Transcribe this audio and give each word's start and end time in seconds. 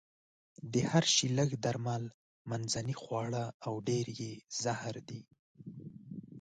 د 0.71 0.73
هر 0.89 1.03
شي 1.13 1.27
لږ 1.37 1.49
درمل، 1.65 2.03
منځنۍ 2.49 2.95
خواړه 3.01 3.43
او 3.65 3.73
ډېر 3.89 4.05
يې 4.21 4.31
زهر 4.63 4.95
دي. 5.09 5.21